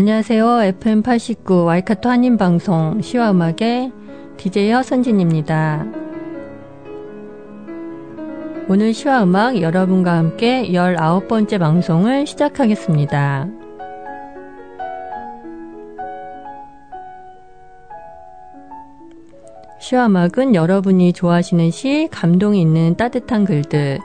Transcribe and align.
안녕하세요. 0.00 0.46
FM89 0.80 1.66
와이카토 1.66 2.08
한인방송 2.08 3.02
시와 3.02 3.32
음악의 3.32 3.92
DJ 4.38 4.72
허선진입니다. 4.72 5.84
오늘 8.70 8.94
시와 8.94 9.24
음악 9.24 9.60
여러분과 9.60 10.16
함께 10.16 10.66
19번째 10.70 11.58
방송을 11.58 12.26
시작하겠습니다. 12.26 13.46
시와 19.80 20.06
음악은 20.06 20.54
여러분이 20.54 21.12
좋아하시는 21.12 21.70
시, 21.70 22.08
감동이 22.10 22.58
있는 22.62 22.96
따뜻한 22.96 23.44
글들, 23.44 23.98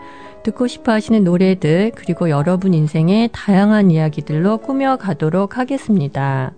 듣고 0.45 0.67
싶어 0.67 0.91
하시는 0.91 1.23
노래들, 1.23 1.91
그리고 1.95 2.30
여러분 2.30 2.73
인생의 2.73 3.30
다양한 3.31 3.91
이야기들로 3.91 4.59
꾸며가도록 4.59 5.58
하겠습니다. 5.58 6.54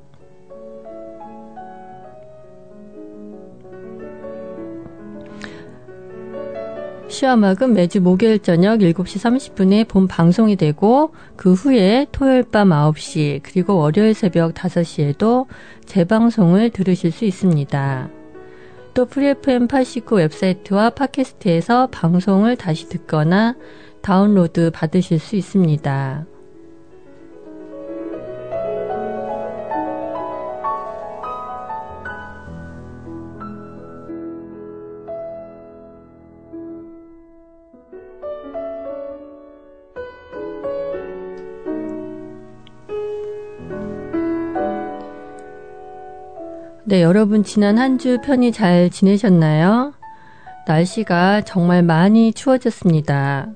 시와음악은 7.07 7.73
매주 7.73 8.01
목요일 8.01 8.39
저녁 8.39 8.79
7시 8.79 9.55
30분에 9.55 9.87
본 9.87 10.07
방송이 10.07 10.57
되고 10.57 11.13
그 11.37 11.53
후에 11.53 12.05
토요일 12.11 12.43
밤 12.43 12.69
9시 12.69 13.39
그리고 13.43 13.77
월요일 13.77 14.13
새벽 14.13 14.53
5시에도 14.53 15.47
재방송을 15.85 16.69
들으실 16.71 17.11
수 17.11 17.23
있습니다. 17.23 18.16
또 18.97 19.05
프리FM 19.05 19.67
89 19.67 20.15
웹사이트와 20.15 20.89
팟캐스트에서 20.89 21.89
방송을 21.91 22.55
다시 22.55 22.89
듣거나 22.89 23.55
다운로드 24.01 24.71
받으실 24.73 25.19
수 25.19 25.35
있습니다. 25.35 26.25
네, 46.89 47.01
여러분 47.01 47.43
지난 47.43 47.77
한 47.77 47.97
주 47.97 48.19
편히 48.23 48.53
잘 48.53 48.89
지내셨나요? 48.89 49.93
날씨가 50.67 51.41
정말 51.41 51.83
많이 51.83 52.31
추워졌습니다. 52.31 53.49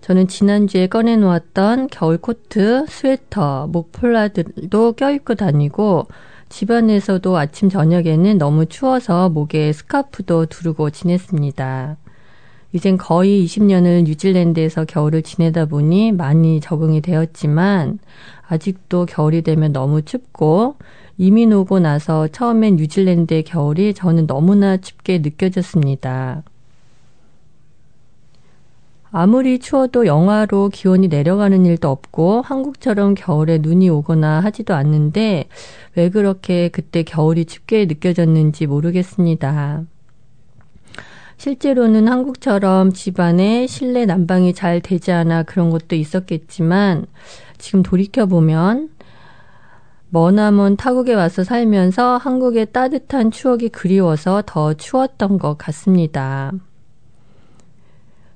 저는 0.00 0.28
지난주에 0.28 0.86
꺼내놓았던 0.86 1.88
겨울 1.88 2.18
코트, 2.18 2.86
스웨터, 2.86 3.66
목폴라들도 3.72 4.92
껴입고 4.92 5.34
다니고 5.34 6.06
집안에서도 6.48 7.36
아침 7.36 7.68
저녁에는 7.68 8.38
너무 8.38 8.66
추워서 8.66 9.28
목에 9.28 9.72
스카프도 9.72 10.46
두르고 10.46 10.90
지냈습니다. 10.90 11.96
이젠 12.72 12.96
거의 12.96 13.44
20년을 13.46 14.04
뉴질랜드에서 14.04 14.84
겨울을 14.84 15.22
지내다 15.22 15.66
보니 15.66 16.12
많이 16.12 16.60
적응이 16.60 17.00
되었지만 17.00 17.98
아직도 18.46 19.06
겨울이 19.06 19.42
되면 19.42 19.72
너무 19.72 20.02
춥고 20.02 20.76
이민 21.18 21.52
오고 21.52 21.80
나서 21.80 22.28
처음엔 22.28 22.76
뉴질랜드의 22.76 23.42
겨울이 23.44 23.94
저는 23.94 24.26
너무나 24.26 24.76
춥게 24.76 25.18
느껴졌습니다. 25.18 26.42
아무리 29.12 29.58
추워도 29.58 30.06
영하로 30.06 30.68
기온이 30.72 31.08
내려가는 31.08 31.66
일도 31.66 31.88
없고 31.90 32.42
한국처럼 32.42 33.14
겨울에 33.14 33.58
눈이 33.58 33.88
오거나 33.88 34.40
하지도 34.40 34.74
않는데 34.74 35.48
왜 35.96 36.08
그렇게 36.10 36.68
그때 36.68 37.02
겨울이 37.02 37.44
춥게 37.44 37.86
느껴졌는지 37.86 38.66
모르겠습니다. 38.66 39.82
실제로는 41.38 42.06
한국처럼 42.06 42.92
집안에 42.92 43.66
실내 43.66 44.04
난방이 44.04 44.52
잘 44.52 44.80
되지 44.80 45.10
않아 45.10 45.42
그런 45.42 45.70
것도 45.70 45.96
있었겠지만 45.96 47.06
지금 47.58 47.82
돌이켜보면 47.82 48.90
머나먼 50.12 50.76
타국에 50.76 51.14
와서 51.14 51.44
살면서 51.44 52.16
한국의 52.16 52.72
따뜻한 52.72 53.30
추억이 53.30 53.68
그리워서 53.68 54.42
더 54.44 54.74
추웠던 54.74 55.38
것 55.38 55.56
같습니다. 55.56 56.50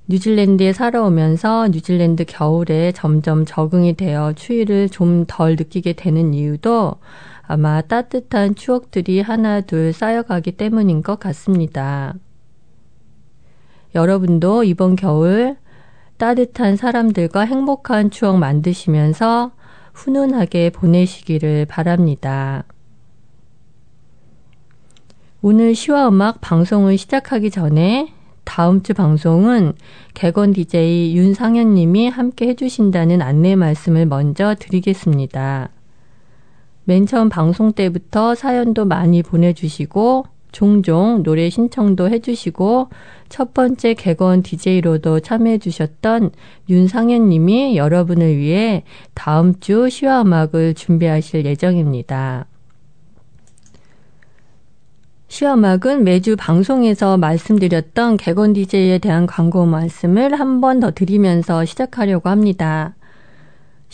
뉴질랜드에 0.07 0.73
살아오면서 0.73 1.69
뉴질랜드 1.69 2.27
겨울에 2.27 2.93
점점 2.93 3.45
적응이 3.45 3.95
되어 3.95 4.35
추위를 4.35 4.89
좀 4.89 5.25
덜 5.27 5.57
느끼게 5.57 5.95
되는 5.95 6.33
이유도 6.33 6.95
아마 7.43 7.81
따뜻한 7.81 8.55
추억들이 8.55 9.21
하나 9.21 9.61
둘 9.61 9.93
쌓여가기 9.93 10.53
때문인 10.53 11.03
것 11.03 11.19
같습니다. 11.19 12.15
여러분도 13.97 14.63
이번 14.63 14.95
겨울 14.95 15.57
따뜻한 16.19 16.77
사람들과 16.77 17.41
행복한 17.41 18.11
추억 18.11 18.39
만드시면서 18.39 19.51
훈훈하게 19.95 20.71
보내시기를 20.71 21.67
바랍니다. 21.67 22.65
오늘 25.41 25.75
시와 25.75 26.09
음악 26.09 26.41
방송을 26.41 26.99
시작하기 26.99 27.51
전에 27.51 28.13
다음 28.45 28.83
주 28.83 28.93
방송은 28.93 29.73
개건 30.13 30.53
DJ 30.53 31.17
윤상현 31.17 31.75
님이 31.75 32.09
함께 32.09 32.49
해주신다는 32.49 33.23
안내 33.23 33.57
말씀을 33.57 34.07
먼저 34.07 34.55
드리겠습니다. 34.59 35.71
맨 36.85 37.07
처음 37.07 37.31
방송 37.31 37.73
때부터 37.73 38.35
사연도 38.35 38.85
많이 38.85 39.23
보내주시고 39.23 40.27
종종 40.55 41.25
노래 41.25 41.51
신청도 41.51 42.09
해주시고 42.11 42.89
첫 43.29 43.53
번째 43.55 43.95
개건 43.95 44.43
DJ로도 44.43 45.19
참여해주셨던 45.19 46.31
윤상현 46.69 47.29
님이 47.29 47.77
여러분을 47.77 48.37
위해 48.39 48.85
다음 49.15 49.59
주 49.59 49.91
시화 49.91 50.23
음악을 50.23 50.75
준비하실 50.75 51.45
예정입니다. 51.45 52.47
시화 55.27 55.55
음악은 55.55 56.05
매주 56.05 56.37
방송에서 56.37 57.17
말씀드렸던 57.17 58.17
개건 58.17 58.53
DJ에 58.53 58.99
대한 58.99 59.27
광고 59.27 59.67
말씀을 59.67 60.39
한 60.39 60.61
번 60.61 60.79
더 60.79 60.93
드리면서 60.93 61.65
시작하려고 61.65 62.29
합니다. 62.29 62.95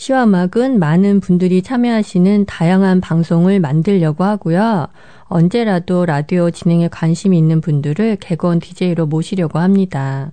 시화 0.01 0.23
음악은 0.23 0.79
많은 0.79 1.19
분들이 1.19 1.61
참여하시는 1.61 2.47
다양한 2.47 3.01
방송을 3.01 3.59
만들려고 3.59 4.23
하고요. 4.23 4.87
언제라도 5.25 6.07
라디오 6.07 6.49
진행에 6.49 6.87
관심이 6.87 7.37
있는 7.37 7.61
분들을 7.61 8.17
개건 8.19 8.59
DJ로 8.59 9.05
모시려고 9.05 9.59
합니다. 9.59 10.31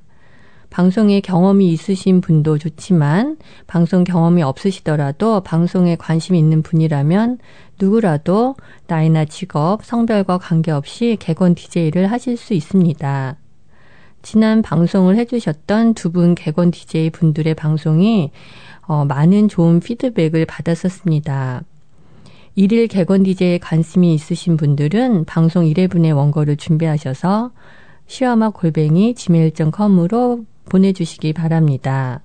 방송에 0.70 1.20
경험이 1.20 1.68
있으신 1.68 2.22
분도 2.22 2.56
좋지만 2.56 3.36
방송 3.66 4.04
경험이 4.04 4.42
없으시더라도 4.42 5.42
방송에 5.42 5.96
관심이 5.96 6.38
있는 6.38 6.62
분이라면 6.62 7.36
누구라도 7.78 8.56
나이나 8.86 9.26
직업, 9.26 9.84
성별과 9.84 10.38
관계없이 10.38 11.18
개건 11.20 11.54
DJ를 11.54 12.10
하실 12.10 12.38
수 12.38 12.54
있습니다. 12.54 13.36
지난 14.22 14.62
방송을 14.62 15.16
해주셨던 15.16 15.94
두 15.94 16.10
분 16.10 16.34
개건 16.34 16.70
DJ 16.70 17.10
분들의 17.10 17.54
방송이 17.54 18.30
어, 18.86 19.04
많은 19.04 19.48
좋은 19.48 19.80
피드백을 19.80 20.46
받았었습니다. 20.46 21.62
일일 22.54 22.88
개건 22.88 23.22
DJ에 23.22 23.58
관심이 23.58 24.12
있으신 24.14 24.56
분들은 24.56 25.26
방송 25.26 25.64
1회분의 25.64 26.16
원고를 26.16 26.56
준비하셔서 26.56 27.52
시와마 28.06 28.50
골뱅이 28.50 29.14
gmail.com으로 29.14 30.44
보내주시기 30.68 31.34
바랍니다. 31.34 32.22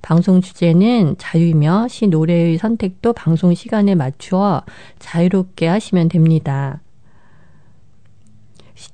방송 0.00 0.40
주제는 0.40 1.16
자유이며 1.18 1.88
시 1.88 2.06
노래의 2.06 2.56
선택도 2.56 3.12
방송 3.12 3.52
시간에 3.52 3.94
맞추어 3.94 4.62
자유롭게 5.00 5.66
하시면 5.66 6.08
됩니다. 6.08 6.80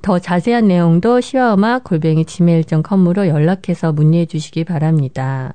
더 0.03 0.19
자세한 0.19 0.69
내용도 0.69 1.21
시와음악 1.21 1.85
골뱅이 1.85 2.25
gmail.com으로 2.25 3.29
연락해서 3.29 3.93
문의해 3.93 4.27
주시기 4.27 4.65
바랍니다. 4.65 5.55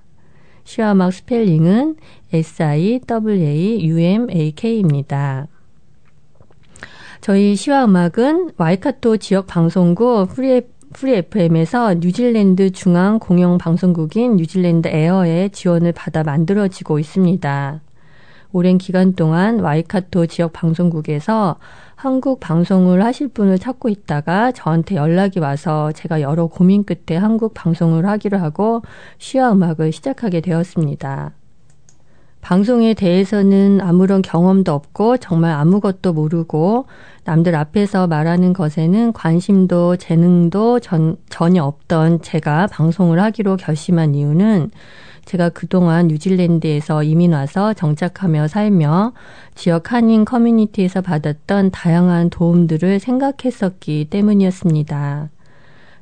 시와음악 0.63 1.13
스펠링은 1.13 1.95
S-I-W-A-U-M-A-K입니다. 2.31 3.07
저희 7.21 7.55
시와음악은 7.55 8.51
와이카토 8.57 9.17
지역 9.17 9.47
방송국 9.47 10.29
프리, 10.29 10.61
프리 10.93 11.15
FM에서 11.15 11.95
뉴질랜드 11.95 12.71
중앙 12.71 13.19
공영 13.19 13.57
방송국인 13.57 14.37
뉴질랜드 14.37 14.81
온 14.81 14.87
에어의 14.87 15.49
지원을 15.49 15.91
받아 15.91 16.23
만들어지고 16.23 16.99
있습니다. 16.99 17.81
오랜 18.51 18.79
기간 18.79 19.13
동안 19.13 19.59
와이카토 19.59 20.25
지역 20.25 20.53
방송국에서 20.53 21.57
한국 21.95 22.39
방송을 22.39 23.03
하실 23.03 23.27
분을 23.27 23.59
찾고 23.59 23.89
있다가 23.89 24.51
저한테 24.53 24.95
연락이 24.95 25.39
와서 25.39 25.91
제가 25.91 26.21
여러 26.21 26.47
고민 26.47 26.83
끝에 26.83 27.15
한국 27.15 27.53
방송을 27.53 28.07
하기로 28.07 28.39
하고 28.39 28.81
시와 29.19 29.51
음악을 29.51 29.91
시작하게 29.91 30.41
되었습니다. 30.41 31.31
방송에 32.41 32.93
대해서는 32.95 33.81
아무런 33.81 34.21
경험도 34.21 34.73
없고 34.73 35.17
정말 35.17 35.51
아무것도 35.51 36.13
모르고 36.13 36.85
남들 37.25 37.53
앞에서 37.53 38.07
말하는 38.07 38.53
것에는 38.53 39.13
관심도 39.13 39.97
재능도 39.97 40.79
전, 40.79 41.17
전혀 41.29 41.63
없던 41.63 42.21
제가 42.21 42.67
방송을 42.67 43.21
하기로 43.21 43.57
결심한 43.57 44.15
이유는 44.15 44.71
제가 45.29 45.49
그동안 45.49 46.07
뉴질랜드에서 46.07 47.03
이민 47.03 47.33
와서 47.33 47.75
정착하며 47.75 48.47
살며 48.47 49.13
지역 49.53 49.93
한인 49.93 50.25
커뮤니티에서 50.25 51.01
받았던 51.01 51.69
다양한 51.69 52.31
도움들을 52.31 52.99
생각했었기 52.99 54.07
때문이었습니다. 54.09 55.29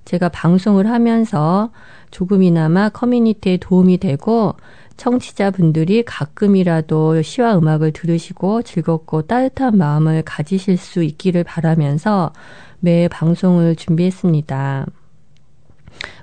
제가 0.06 0.29
방송을 0.29 0.88
하면서 0.88 1.71
조금이나마 2.09 2.88
커뮤니티에 2.88 3.57
도움이 3.57 3.97
되고 3.97 4.56
청취자분들이 4.95 6.03
가끔이라도 6.03 7.21
시와 7.21 7.57
음악을 7.57 7.91
들으시고 7.91 8.62
즐겁고 8.62 9.24
따뜻한 9.24 9.77
마음을 9.77 10.21
가지실 10.21 10.77
수 10.77 11.03
있기를 11.03 11.44
바라면서 11.44 12.31
매 12.79 13.09
방송을 13.09 13.75
준비했습니다. 13.75 14.85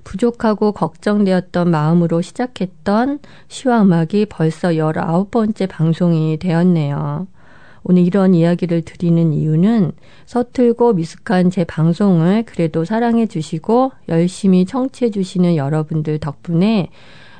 부족하고 0.04 0.72
걱정되었던 0.72 1.70
마음으로 1.70 2.20
시작했던 2.20 3.18
시와 3.48 3.82
음악이 3.82 4.26
벌써 4.26 4.68
19번째 4.68 5.68
방송이 5.68 6.38
되었네요. 6.38 7.26
오늘 7.82 8.02
이런 8.02 8.32
이야기를 8.32 8.82
드리는 8.82 9.32
이유는 9.32 9.92
서툴고 10.24 10.94
미숙한 10.94 11.50
제 11.50 11.64
방송을 11.64 12.44
그래도 12.44 12.84
사랑해 12.84 13.26
주시고 13.26 13.92
열심히 14.08 14.64
청취해 14.64 15.10
주시는 15.10 15.56
여러분들 15.56 16.18
덕분에 16.18 16.88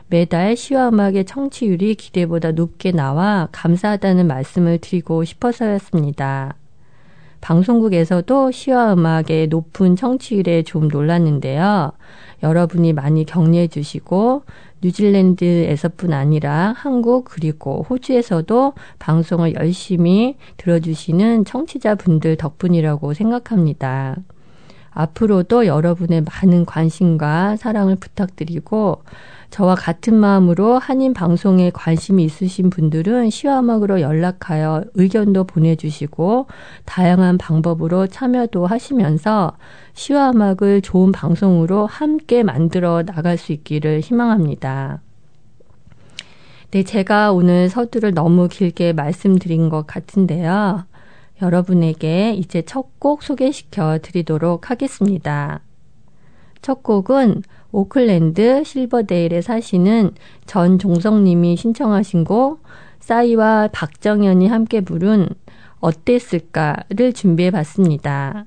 매달 0.08 0.54
시와 0.54 0.90
음악의 0.90 1.24
청취율이 1.24 1.94
기대보다 1.94 2.52
높게 2.52 2.92
나와 2.92 3.48
감사하다는 3.52 4.26
말씀을 4.26 4.78
드리고 4.78 5.24
싶어서였습니다. 5.24 6.56
방송국에서도 7.40 8.50
시와 8.50 8.92
음악의 8.92 9.48
높은 9.48 9.96
청취율에 9.96 10.62
좀 10.62 10.88
놀랐는데요. 10.88 11.92
여러분이 12.42 12.92
많이 12.92 13.24
격려해 13.24 13.68
주시고 13.68 14.42
뉴질랜드에서뿐 14.82 16.12
아니라 16.12 16.74
한국 16.76 17.24
그리고 17.24 17.86
호주에서도 17.88 18.74
방송을 18.98 19.54
열심히 19.54 20.36
들어주시는 20.58 21.44
청취자분들 21.44 22.36
덕분이라고 22.36 23.14
생각합니다. 23.14 24.16
앞으로도 24.94 25.66
여러분의 25.66 26.22
많은 26.22 26.64
관심과 26.64 27.56
사랑을 27.56 27.96
부탁드리고 27.96 29.02
저와 29.50 29.76
같은 29.76 30.14
마음으로 30.14 30.78
한인 30.78 31.14
방송에 31.14 31.70
관심이 31.70 32.24
있으신 32.24 32.70
분들은 32.70 33.30
시화음악으로 33.30 34.00
연락하여 34.00 34.84
의견도 34.94 35.44
보내주시고 35.44 36.46
다양한 36.84 37.38
방법으로 37.38 38.08
참여도 38.08 38.66
하시면서 38.66 39.52
시화음악을 39.92 40.82
좋은 40.82 41.12
방송으로 41.12 41.86
함께 41.86 42.42
만들어 42.42 43.04
나갈 43.04 43.38
수 43.38 43.52
있기를 43.52 44.00
희망합니다. 44.00 45.00
네, 46.72 46.82
제가 46.82 47.30
오늘 47.30 47.68
서두를 47.68 48.12
너무 48.12 48.48
길게 48.48 48.92
말씀드린 48.94 49.68
것 49.68 49.86
같은데요. 49.86 50.84
여러분에게 51.44 52.34
이제 52.34 52.62
첫 52.62 52.94
곡 52.98 53.22
소개시켜 53.22 53.98
드리도록 54.00 54.70
하겠습니다. 54.70 55.60
첫 56.62 56.82
곡은 56.82 57.42
오클랜드 57.70 58.64
실버데일에 58.64 59.42
사시는 59.42 60.12
전종성님이 60.46 61.56
신청하신 61.56 62.24
곡 62.24 62.62
싸이와 63.00 63.68
박정현이 63.72 64.46
함께 64.46 64.80
부른 64.80 65.28
어땠을까를 65.80 67.12
준비해 67.12 67.50
봤습니다. 67.50 68.46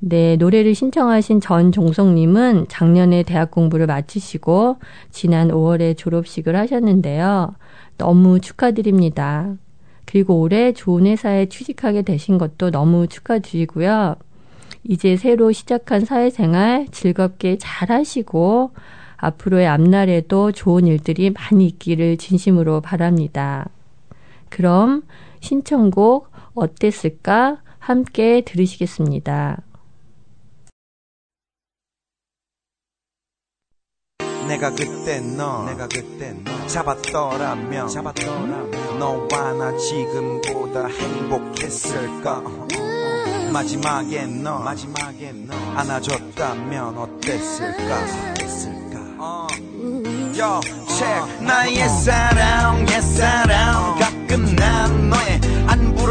네, 0.00 0.34
노래를 0.34 0.74
신청하신 0.74 1.40
전종성님은 1.40 2.66
작년에 2.68 3.22
대학 3.22 3.52
공부를 3.52 3.86
마치시고 3.86 4.78
지난 5.12 5.48
5월에 5.48 5.96
졸업식을 5.96 6.56
하셨는데요. 6.56 7.54
너무 7.96 8.40
축하드립니다. 8.40 9.54
그리고 10.04 10.40
올해 10.40 10.72
좋은 10.72 11.06
회사에 11.06 11.46
취직하게 11.46 12.02
되신 12.02 12.38
것도 12.38 12.70
너무 12.70 13.06
축하드리고요. 13.06 14.16
이제 14.84 15.16
새로 15.16 15.52
시작한 15.52 16.04
사회생활 16.04 16.88
즐겁게 16.90 17.56
잘 17.58 17.90
하시고 17.90 18.72
앞으로의 19.16 19.68
앞날에도 19.68 20.50
좋은 20.50 20.86
일들이 20.86 21.30
많이 21.30 21.66
있기를 21.66 22.16
진심으로 22.16 22.80
바랍니다. 22.80 23.68
그럼 24.48 25.02
신청곡 25.40 26.30
어땠을까 26.54 27.62
함께 27.78 28.42
들으시겠습니다. 28.42 29.62
내가 34.52 34.68
그때 34.70 35.18
너 35.20 35.64
내가 35.64 35.88
그때 35.88 36.34
너 36.44 36.66
잡았더라면 36.66 37.88
잡았더라면 37.88 38.98
너와 38.98 39.54
나 39.54 39.74
지금보다 39.78 40.88
행복했을까 40.88 42.42
마지막에 43.50 44.26
너 44.26 44.58
마지막에 44.58 45.32
너 45.46 45.54
안아줬다면 45.74 46.98
어땠을까? 46.98 48.00
어땠을까? 48.30 48.98
어. 49.18 49.46
Yo, 50.34 50.60
check. 50.88 51.46
나의 51.46 51.88
사랑 51.88 52.86
옛사랑. 52.88 53.98
가끔 53.98 54.56
난 54.56 55.10
너의 55.10 55.40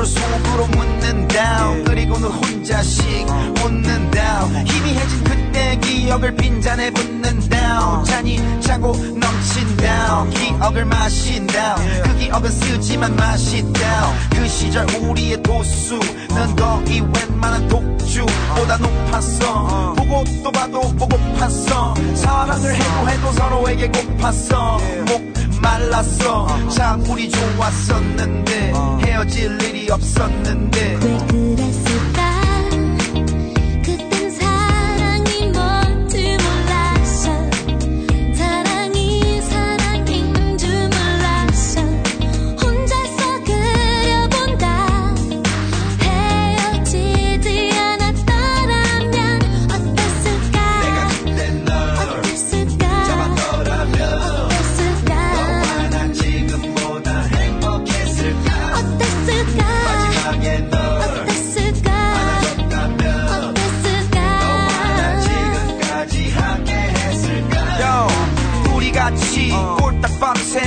안부를 0.02 0.06
속으로 0.06 0.68
묻는다 0.68 1.74
그리고는 1.86 2.30
혼자씩 2.30 3.28
웃는다 3.64 4.48
희미해진 4.66 5.24
그때 5.24 5.78
기억을 5.78 6.36
빈잔에 6.36 6.92
붓는다 6.92 8.04
잔이 8.04 8.40
차고 8.62 8.94
넘친다 8.94 10.26
기억을 10.26 10.86
마신다 10.86 11.76
그 12.04 12.18
기억은 12.18 12.50
쓰지만 12.50 13.16
맛있다 13.16 14.14
그 14.32 14.48
시절 14.48 14.90
우리의 14.90 15.42
도수는 15.44 16.56
거의 16.56 17.02
웬만한 17.02 17.68
독주보다 17.68 18.78
높았어. 18.78 19.94
보고 19.94 20.24
또 20.44 20.52
봐도 20.52 20.82
보고팠어. 20.82 22.16
사랑을 22.16 22.76
해도 22.76 23.10
해도 23.10 23.32
서로에게 23.34 23.90
고팠어. 23.90 24.80
목 25.06 25.32
말랐어. 25.62 26.70
참 26.70 27.02
우리 27.08 27.30
좋았었는데 27.30 28.74
헤어질 29.22 29.62
일이 29.62 29.92
없었는데 29.92 31.41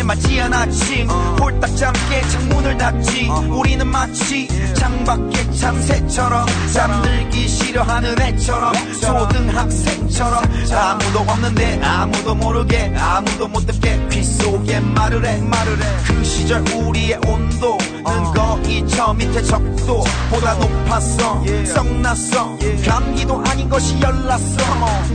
맞지 0.04 0.40
아침 0.40 1.08
홀딱 1.08 1.76
잠깨 1.76 2.20
창문을 2.28 2.76
닫지. 2.76 3.28
어. 3.30 3.40
우리는 3.50 3.87
마치 3.87 4.49
창밖의 4.75 5.56
참새처럼 5.56 6.46
잠들기 6.73 7.49
싫어하는 7.49 8.20
애처럼 8.20 8.73
초등학생처럼 9.00 10.44
아무도 10.73 11.20
없는데 11.20 11.80
아무도 11.82 12.34
모르게 12.34 12.94
아무도 12.96 13.49
못 13.49 13.66
듣게 13.66 13.99
귀 14.11 14.23
속에 14.23 14.80
말을 14.80 15.25
해. 15.25 15.40
말을 15.40 15.82
해그 15.82 16.25
시절 16.25 16.61
우리의 16.68 17.18
온도는 17.26 18.06
어. 18.06 18.32
거의 18.32 18.87
저 18.87 19.14
밑에 19.14 19.42
적도보다 19.42 20.54
높았어. 20.54 21.42
썩났어. 21.64 22.58
감기도 22.87 23.42
아닌 23.46 23.68
것이 23.68 23.99
열났어. 24.00 24.62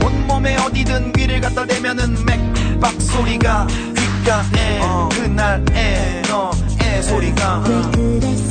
온몸에 0.04 0.56
어디든 0.56 1.12
귀를 1.12 1.40
갖다 1.40 1.64
대면은 1.64 2.24
맥박 2.24 3.00
소리가 3.00 3.66
귓가에 4.20 4.80
어. 4.82 5.08
그날의 5.12 6.22
너의 6.28 7.02
소리가 7.02 7.64
왜 7.66 7.82
그랬을 7.92 8.49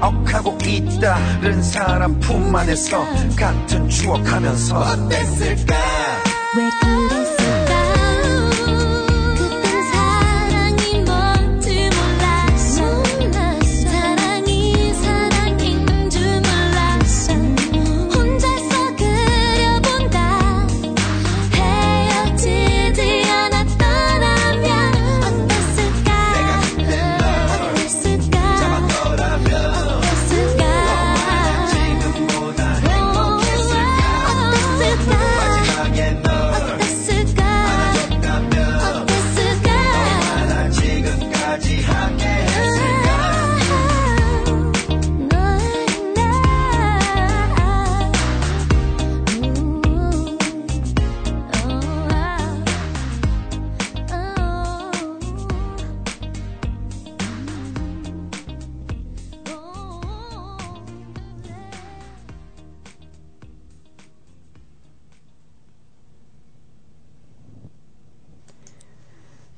억하고 0.00 0.58
있다른 0.64 1.62
사람 1.62 2.18
품 2.20 2.54
안에서 2.54 3.04
같은 3.36 3.88
추억하면서 3.88 4.78
어땠을까 4.78 6.17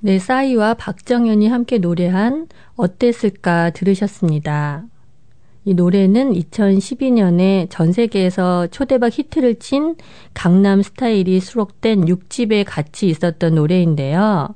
네, 0.02 0.18
싸이와 0.18 0.74
박정현이 0.74 1.48
함께 1.48 1.78
노래한 1.78 2.48
어땠을까 2.76 3.70
들으셨습니다. 3.70 4.84
이 5.66 5.74
노래는 5.74 6.32
2012년에 6.32 7.68
전 7.68 7.92
세계에서 7.92 8.68
초대박 8.68 9.12
히트를 9.12 9.58
친 9.58 9.96
강남 10.32 10.80
스타일이 10.82 11.38
수록된 11.38 12.06
6집에 12.06 12.64
같이 12.66 13.08
있었던 13.08 13.54
노래인데요. 13.54 14.48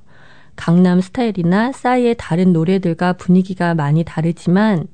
강남 0.56 1.02
스타일이나 1.02 1.72
싸이의 1.72 2.14
다른 2.18 2.52
노래들과 2.54 3.14
분위기가 3.14 3.74
많이 3.74 4.02
다르지만 4.02 4.86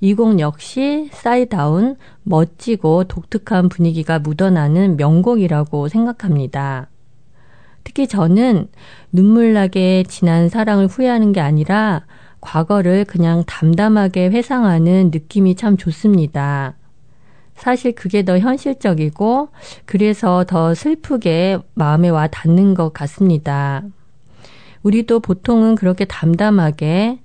이 0.00 0.14
곡 0.14 0.38
역시 0.40 1.10
싸이다운 1.12 1.96
멋지고 2.22 3.04
독특한 3.04 3.68
분위기가 3.68 4.18
묻어나는 4.18 4.96
명곡이라고 4.96 5.88
생각합니다. 5.88 6.88
특히 7.84 8.06
저는 8.06 8.68
눈물나게 9.12 10.04
지난 10.08 10.48
사랑을 10.48 10.86
후회하는 10.86 11.32
게 11.32 11.40
아니라 11.40 12.04
과거를 12.40 13.04
그냥 13.04 13.44
담담하게 13.46 14.28
회상하는 14.28 15.10
느낌이 15.12 15.56
참 15.56 15.76
좋습니다. 15.76 16.74
사실 17.54 17.92
그게 17.92 18.24
더 18.24 18.38
현실적이고 18.38 19.48
그래서 19.84 20.44
더 20.44 20.74
슬프게 20.74 21.58
마음에 21.74 22.08
와 22.08 22.28
닿는 22.28 22.74
것 22.74 22.92
같습니다. 22.92 23.82
우리도 24.82 25.20
보통은 25.20 25.74
그렇게 25.74 26.04
담담하게 26.04 27.18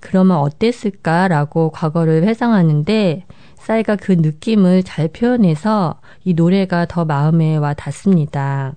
그러면 0.00 0.38
어땠을까라고 0.38 1.70
과거를 1.70 2.24
회상하는데 2.24 3.24
싸이가 3.56 3.96
그 3.96 4.12
느낌을 4.12 4.82
잘 4.82 5.08
표현해서 5.08 6.00
이 6.24 6.34
노래가 6.34 6.86
더 6.86 7.04
마음에 7.04 7.56
와 7.56 7.74
닿습니다. 7.74 8.74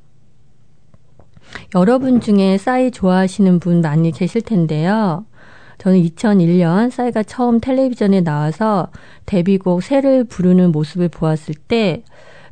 여러분 1.76 2.22
중에 2.22 2.58
싸이 2.58 2.92
좋아하시는 2.92 3.60
분 3.60 3.82
많이 3.82 4.12
계실 4.12 4.42
텐데요. 4.42 5.26
저는 5.78 6.02
2001년 6.04 6.92
싸이가 6.92 7.24
처음 7.24 7.60
텔레비전에 7.60 8.22
나와서 8.22 8.90
데뷔곡 9.26 9.82
새를 9.82 10.26
부르는 10.26 10.72
모습을 10.72 11.10
보았을 11.10 11.56
때 11.56 12.04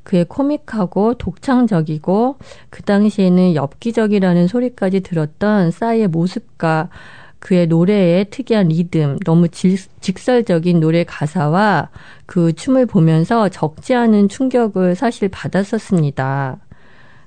그의 0.03 0.25
코믹하고 0.25 1.15
독창적이고 1.15 2.37
그 2.71 2.81
당시에는 2.83 3.53
엽기적이라는 3.53 4.47
소리까지 4.47 5.01
들었던 5.01 5.69
싸이의 5.69 6.07
모습과 6.07 6.89
그의 7.37 7.67
노래의 7.67 8.29
특이한 8.31 8.67
리듬, 8.67 9.17
너무 9.25 9.47
직설적인 9.47 10.79
노래 10.79 11.03
가사와 11.03 11.89
그 12.25 12.53
춤을 12.53 12.85
보면서 12.85 13.49
적지 13.49 13.93
않은 13.95 14.29
충격을 14.29 14.95
사실 14.95 15.29
받았었습니다. 15.29 16.57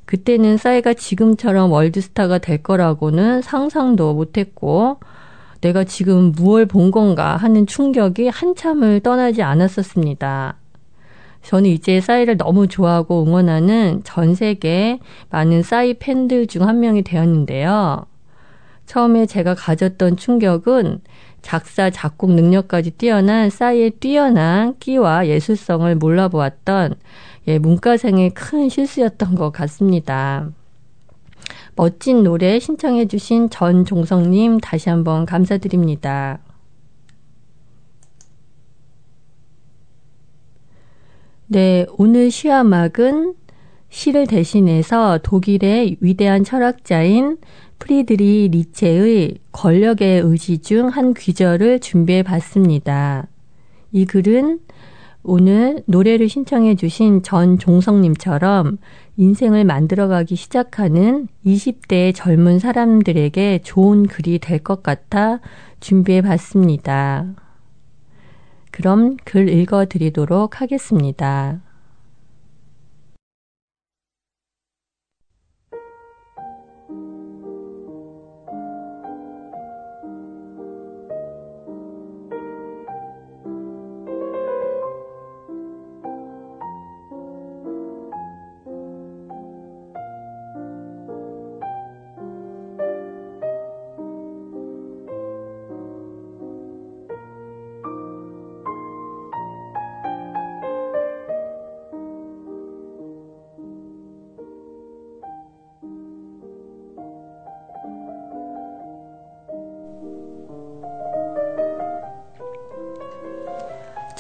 그때는 0.05 0.57
싸이가 0.57 0.95
지금처럼 0.95 1.73
월드스타가 1.73 2.39
될 2.39 2.63
거라고는 2.63 3.43
상상도 3.43 4.15
못했고, 4.15 4.99
내가 5.61 5.85
지금 5.85 6.33
무얼 6.33 6.67
본 6.67 6.91
건가 6.91 7.37
하는 7.37 7.67
충격이 7.67 8.29
한참을 8.29 9.01
떠나지 9.01 9.43
않았었습니다. 9.43 10.57
저는 11.43 11.71
이제 11.71 12.01
싸이를 12.01 12.37
너무 12.37 12.69
좋아하고 12.69 13.25
응원하는 13.25 14.03
전 14.05 14.35
세계 14.35 14.99
많은 15.31 15.63
싸이 15.63 15.95
팬들 15.95 16.47
중 16.47 16.63
한 16.63 16.81
명이 16.81 17.03
되었는데요. 17.03 18.07
처음에 18.87 19.27
제가 19.27 19.55
가졌던 19.55 20.17
충격은 20.17 21.01
작사, 21.43 21.91
작곡 21.91 22.33
능력까지 22.33 22.93
뛰어난 22.93 23.51
싸이의 23.51 23.93
뛰어난 23.99 24.79
끼와 24.79 25.27
예술성을 25.27 25.93
몰라보았던 25.97 26.95
예, 27.49 27.59
문과생의 27.59 28.31
큰 28.31 28.69
실수였던 28.69 29.35
것 29.35 29.51
같습니다. 29.51 30.51
멋진 31.75 32.23
노래 32.23 32.59
신청해주신 32.59 33.51
전종성님 33.51 34.61
다시 34.61 34.89
한번 34.91 35.27
감사드립니다. 35.27 36.39
네, 41.47 41.87
오늘 41.99 42.31
시화막은 42.31 43.35
시를 43.91 44.27
대신해서 44.27 45.19
독일의 45.23 45.99
위대한 46.01 46.45
철학자인 46.45 47.37
프리드리 47.79 48.49
리체의 48.49 49.39
권력의 49.53 50.21
의지 50.21 50.59
중 50.59 50.89
한 50.89 51.13
귀절을 51.13 51.81
준비해 51.81 52.23
봤습니다. 52.23 53.29
이 53.91 54.07
글은 54.07 54.61
오늘 55.25 55.83
노래를 55.87 56.29
신청해 56.29 56.75
주신 56.75 57.23
전종성님처럼 57.23 58.79
인생을 59.17 59.65
만들어가기 59.65 60.35
시작하는 60.35 61.29
20대의 61.47 62.13
젊은 62.15 62.59
사람들에게 62.59 63.61
좋은 63.63 64.07
글이 64.07 64.41
될 64.41 64.59
것 64.63 64.83
같아 64.83 65.41
준비해 65.81 66.23
봤습니다. 66.23 67.27
그럼 68.71 69.17
글 69.25 69.49
읽어 69.49 69.87
드리도록 69.87 70.61
하겠습니다. 70.61 71.61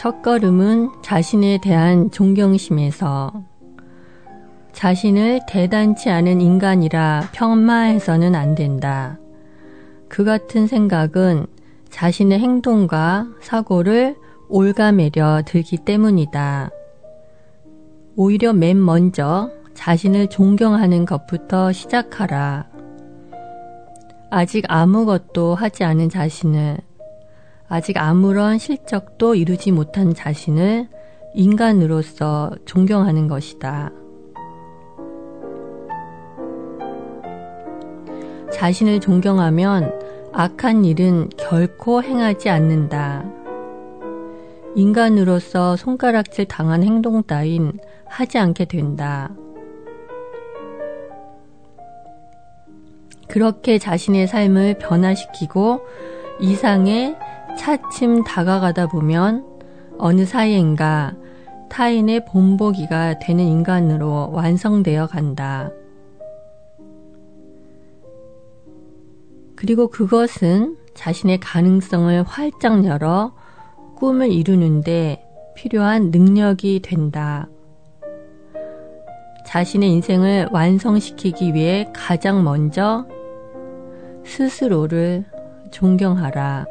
첫걸음은 0.02 0.90
자신에 1.00 1.60
대한 1.62 2.10
존경심에서 2.10 3.44
자신을 4.72 5.42
대단치 5.46 6.10
않은 6.10 6.40
인간이라 6.40 7.28
평마해서는 7.30 8.34
안 8.34 8.56
된다. 8.56 9.20
그 10.08 10.24
같은 10.24 10.66
생각은 10.66 11.46
자신의 11.90 12.40
행동과 12.40 13.28
사고를 13.42 14.16
올가매려 14.48 15.42
들기 15.46 15.76
때문이다. 15.76 16.70
오히려 18.16 18.52
맨 18.52 18.84
먼저 18.84 19.52
자신을 19.74 20.30
존경하는 20.30 21.04
것부터 21.04 21.70
시작하라. 21.70 22.66
아직 24.30 24.64
아무것도 24.66 25.54
하지 25.54 25.84
않은 25.84 26.08
자신을 26.08 26.78
아직 27.72 27.96
아무런 27.96 28.58
실적도 28.58 29.34
이루지 29.34 29.72
못한 29.72 30.12
자신을 30.12 30.88
인간으로서 31.32 32.50
존경하는 32.66 33.28
것이다. 33.28 33.90
자신을 38.52 39.00
존경하면 39.00 39.98
악한 40.34 40.84
일은 40.84 41.30
결코 41.38 42.02
행하지 42.02 42.50
않는다. 42.50 43.24
인간으로서 44.76 45.74
손가락질 45.76 46.44
당한 46.44 46.82
행동 46.82 47.22
따윈 47.22 47.78
하지 48.04 48.36
않게 48.36 48.66
된다. 48.66 49.30
그렇게 53.28 53.78
자신의 53.78 54.26
삶을 54.26 54.76
변화시키고 54.78 55.80
이상의 56.38 57.16
차츰 57.56 58.24
다가가다 58.24 58.88
보면 58.88 59.44
어느 59.98 60.24
사이인가 60.24 61.14
타인의 61.68 62.26
본보기가 62.26 63.18
되는 63.18 63.44
인간으로 63.44 64.30
완성되어 64.32 65.06
간다. 65.06 65.70
그리고 69.56 69.88
그것은 69.88 70.76
자신의 70.94 71.40
가능성을 71.40 72.24
활짝 72.24 72.84
열어 72.84 73.32
꿈을 73.96 74.32
이루는데 74.32 75.24
필요한 75.54 76.10
능력이 76.10 76.80
된다. 76.82 77.48
자신의 79.46 79.90
인생을 79.92 80.48
완성시키기 80.50 81.54
위해 81.54 81.88
가장 81.94 82.42
먼저 82.42 83.06
스스로를 84.24 85.24
존경하라. 85.70 86.66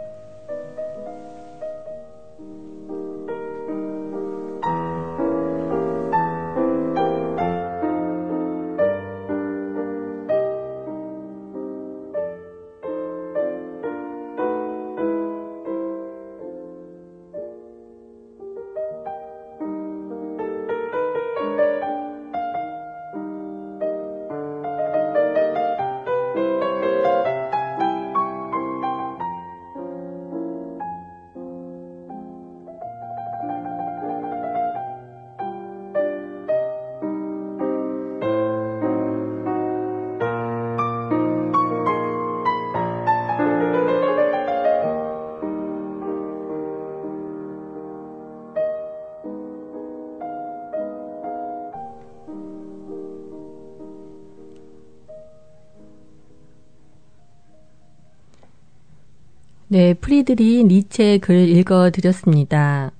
네, 59.71 59.93
프리드리 59.93 60.65
니체의 60.65 61.19
글 61.19 61.47
읽어드렸습니다. 61.47 62.91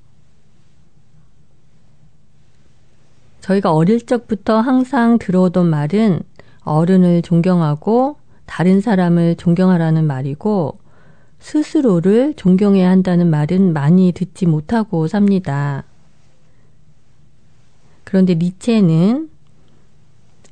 저희가 3.41 3.73
어릴 3.73 4.05
적부터 4.05 4.61
항상 4.61 5.19
들어오던 5.19 5.69
말은 5.69 6.21
어른을 6.63 7.23
존경하고 7.23 8.15
다른 8.45 8.79
사람을 8.79 9.35
존경하라는 9.35 10.07
말이고 10.07 10.77
스스로를 11.39 12.35
존경해야 12.37 12.89
한다는 12.89 13.29
말은 13.29 13.73
많이 13.73 14.13
듣지 14.13 14.45
못하고 14.45 15.09
삽니다. 15.09 15.83
그런데 18.05 18.35
니체는 18.35 19.29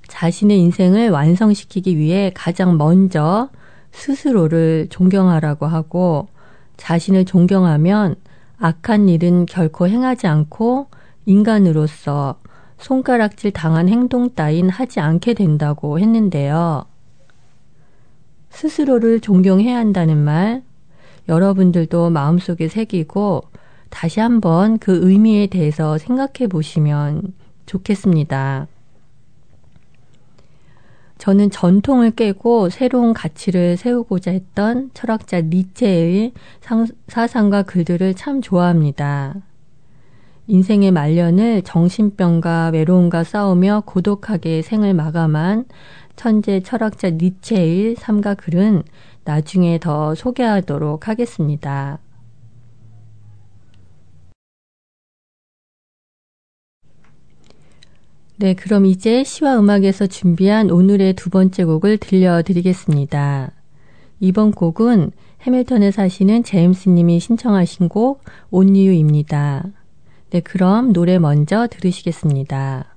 자신의 0.10 0.60
인생을 0.60 1.12
완성시키기 1.12 1.98
위해 1.98 2.34
가장 2.36 2.78
먼저 2.78 3.50
스스로를 3.92 4.88
존경하라고 4.90 5.66
하고 5.66 6.28
자신을 6.78 7.26
존경하면 7.26 8.16
악한 8.58 9.10
일은 9.10 9.46
결코 9.46 9.88
행하지 9.88 10.28
않고 10.28 10.88
인간으로서 11.26 12.40
손가락질 12.78 13.52
당한 13.52 13.90
행동 13.90 14.34
따윈 14.34 14.70
하지 14.70 15.00
않게 15.00 15.34
된다고 15.34 16.00
했는데요. 16.00 16.86
스스로를 18.50 19.20
존경해야 19.20 19.78
한다는 19.78 20.18
말, 20.18 20.64
여러분들도 21.28 22.10
마음속에 22.10 22.68
새기고 22.68 23.44
다시 23.90 24.20
한번 24.20 24.78
그 24.80 25.00
의미에 25.04 25.48
대해서 25.48 25.98
생각해 25.98 26.48
보시면 26.50 27.34
좋겠습니다. 27.66 28.68
저는 31.20 31.52
전통을 31.52 32.12
깨고 32.12 32.70
새로운 32.70 33.14
가치를 33.14 33.76
세우고자 33.76 34.32
했던 34.32 34.90
철학자 34.94 35.42
니체의 35.42 36.32
사상과 37.08 37.64
글들을 37.64 38.14
참 38.16 38.42
좋아합니다. 38.42 39.36
인생의 40.48 40.92
말년을 40.92 41.62
정신병과 41.64 42.72
외로움과 42.74 43.24
싸우며 43.26 43.84
고독하게 43.86 44.62
생을 44.62 44.94
마감한 44.94 45.66
천재 46.16 46.62
철학자 46.62 47.10
니체의 47.12 47.96
삶과 47.98 48.36
글은 48.36 48.84
나중에 49.26 49.78
더 49.78 50.16
소개하도록 50.16 51.08
하겠습니다. 51.08 52.00
네, 58.42 58.54
그럼 58.54 58.86
이제 58.86 59.26
시와 59.26 59.60
음악에서 59.60 60.08
준비한 60.08 60.72
오늘의 60.72 61.12
두 61.16 61.30
번째 61.30 61.66
곡을 61.66 61.98
들려드리겠습니다. 61.98 63.52
이번 64.22 64.52
곡은 64.52 65.12
해밀턴에 65.42 65.92
사시는 65.92 66.46
제임스님이 66.46 67.20
신청하신 67.20 67.90
곡 67.90 68.24
온유입니다. 68.50 69.66
네, 70.30 70.40
그럼 70.40 70.94
노래 70.94 71.20
먼저 71.20 71.68
들으시겠습니다. 71.68 72.89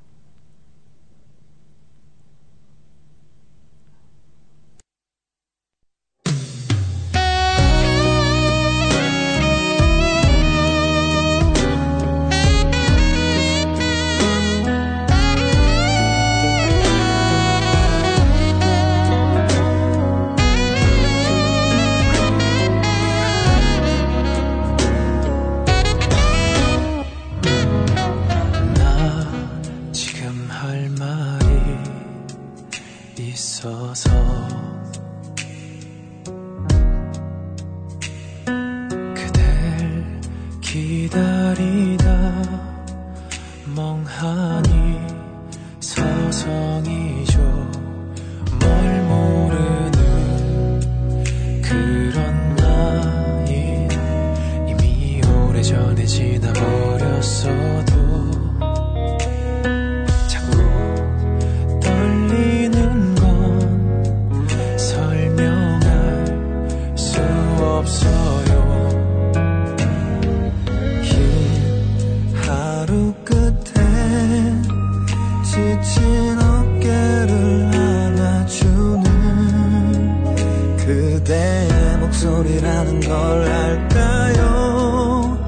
목소리라는 82.00 83.00
걸 83.00 83.12
알까요? 83.48 85.38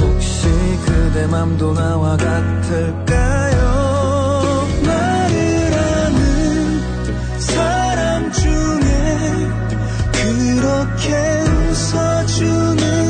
혹시 0.00 0.46
그대 0.86 1.26
맘도 1.26 1.74
나와 1.74 2.16
같을까요? 2.16 3.58
나를 4.84 5.74
아는 5.74 7.40
사람 7.40 8.30
중에 8.30 9.48
그렇게 10.12 11.16
웃어주는 11.70 13.09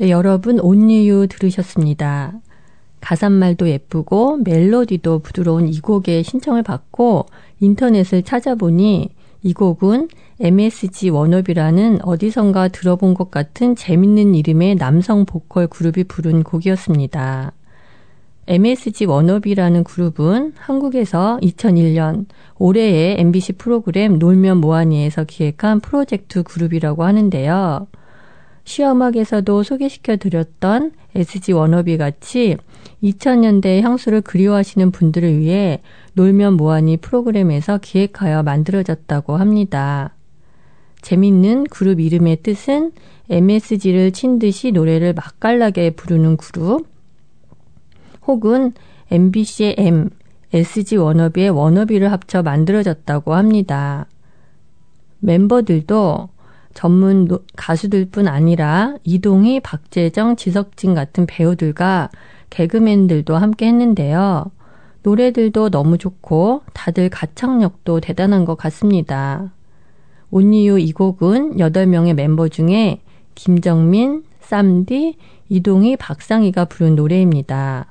네, 0.00 0.10
여러분 0.10 0.60
온유유 0.60 1.26
들으셨습니다. 1.26 2.34
가사말도 3.00 3.68
예쁘고 3.68 4.36
멜로디도 4.44 5.18
부드러운 5.18 5.66
이 5.66 5.80
곡의 5.80 6.22
신청을 6.22 6.62
받고 6.62 7.26
인터넷을 7.58 8.22
찾아보니 8.22 9.08
이 9.42 9.52
곡은 9.52 10.06
MSG 10.38 11.10
워너비라는 11.10 11.98
어디선가 12.04 12.68
들어본 12.68 13.14
것 13.14 13.32
같은 13.32 13.74
재밌는 13.74 14.36
이름의 14.36 14.76
남성 14.76 15.24
보컬 15.24 15.66
그룹이 15.66 16.04
부른 16.04 16.44
곡이었습니다. 16.44 17.50
MSG 18.46 19.06
워너비라는 19.06 19.82
그룹은 19.82 20.52
한국에서 20.56 21.40
2001년 21.42 22.26
올해의 22.56 23.16
MBC 23.18 23.54
프로그램 23.54 24.20
놀면 24.20 24.58
뭐하니에서 24.58 25.24
기획한 25.24 25.80
프로젝트 25.80 26.44
그룹이라고 26.44 27.02
하는데요. 27.02 27.88
시어음악에서도 28.68 29.62
소개시켜 29.62 30.16
드렸던 30.16 30.92
SG 31.14 31.52
워너비 31.52 31.96
같이 31.96 32.58
2000년대 33.02 33.80
향수를 33.80 34.20
그리워하시는 34.20 34.90
분들을 34.90 35.38
위해 35.38 35.80
놀면 36.12 36.54
뭐하니 36.58 36.98
프로그램에서 36.98 37.78
기획하여 37.78 38.42
만들어졌다고 38.42 39.36
합니다. 39.36 40.14
재밌는 41.00 41.64
그룹 41.64 41.98
이름의 41.98 42.42
뜻은 42.42 42.92
MSG를 43.30 44.12
친 44.12 44.38
듯이 44.38 44.70
노래를 44.70 45.14
맛깔나게 45.14 45.90
부르는 45.90 46.36
그룹 46.36 46.86
혹은 48.26 48.74
MBC의 49.10 49.76
M, 49.78 50.10
SG 50.52 50.96
워너비의 50.96 51.50
워너비를 51.50 52.12
합쳐 52.12 52.42
만들어졌다고 52.42 53.34
합니다. 53.34 54.06
멤버들도 55.20 56.28
전문 56.82 57.24
노- 57.24 57.40
가수들뿐 57.56 58.28
아니라 58.28 58.94
이동희, 59.02 59.58
박재정, 59.58 60.36
지석진 60.36 60.94
같은 60.94 61.26
배우들과 61.26 62.08
개그맨들도 62.50 63.36
함께 63.36 63.66
했는데요. 63.66 64.44
노래들도 65.02 65.70
너무 65.70 65.98
좋고 65.98 66.62
다들 66.74 67.08
가창력도 67.08 67.98
대단한 67.98 68.44
것 68.44 68.54
같습니다. 68.54 69.50
온리유 70.30 70.78
이 70.78 70.92
곡은 70.92 71.56
8명의 71.56 72.14
멤버 72.14 72.46
중에 72.46 73.00
김정민, 73.34 74.22
쌈디, 74.38 75.16
이동희, 75.48 75.96
박상희가 75.96 76.66
부른 76.66 76.94
노래입니다. 76.94 77.86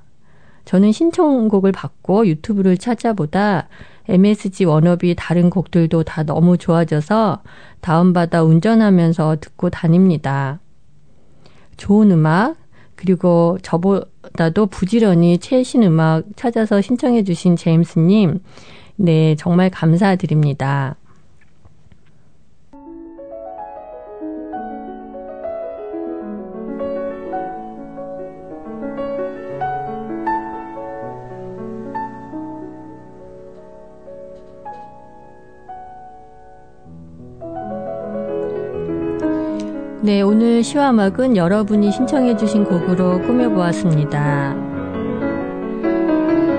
저는 0.63 0.93
신청곡을 0.93 1.73
받고 1.73 2.26
유튜브를 2.28 2.78
찾아보다 2.78 3.67
MSG 4.10 4.65
워너비 4.65 5.15
다른 5.17 5.50
곡들도 5.50 6.04
다 6.04 6.24
너무 6.24 6.58
좋아져서 6.58 7.41
다운받아 7.82 8.43
운전하면서 8.43 9.38
듣고 9.41 9.70
다닙니다. 9.70 10.60
좋은 11.76 12.12
음악, 12.12 12.56
그리고 12.96 13.58
저보다도 13.62 14.67
부지런히 14.67 15.38
최신 15.38 15.84
음악 15.84 16.24
찾아서 16.36 16.82
신청해주신 16.82 17.56
제임스님, 17.56 18.39
네, 18.96 19.36
정말 19.36 19.70
감사드립니다. 19.70 20.96
네, 40.08 40.22
오늘 40.22 40.63
음악은 40.88 41.36
여러분이 41.36 41.91
신청해주신 41.91 42.63
곡으로 42.63 43.22
꾸며보았습니다. 43.24 44.56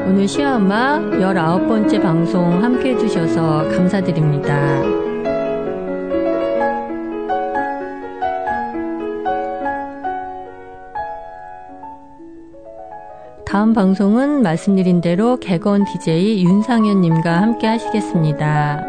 오늘 0.06 0.26
음악 0.54 1.00
19번째 1.00 2.02
방송 2.02 2.62
함께 2.62 2.90
해주셔서 2.90 3.68
감사드립니다. 3.70 4.82
다음 13.46 13.72
방송은 13.72 14.42
말씀드린 14.42 15.00
대로 15.00 15.38
개건 15.38 15.86
DJ 15.86 16.44
윤상현님과 16.44 17.40
함께 17.40 17.66
하시겠습니다. 17.66 18.84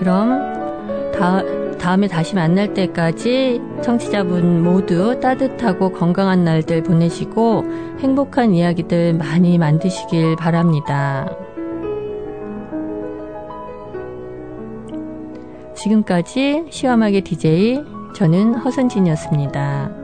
그럼 0.00 1.12
다, 1.12 1.44
다음에 1.84 2.08
다시 2.08 2.34
만날 2.34 2.72
때까지 2.72 3.60
청취자분 3.82 4.62
모두 4.62 5.20
따뜻하고 5.20 5.92
건강한 5.92 6.42
날들 6.42 6.82
보내시고 6.82 7.62
행복한 8.00 8.54
이야기들 8.54 9.12
많이 9.12 9.58
만드시길 9.58 10.36
바랍니다. 10.36 11.28
지금까지 15.76 16.64
시험하게 16.70 17.20
DJ 17.20 17.84
저는 18.14 18.54
허선진이었습니다. 18.54 20.03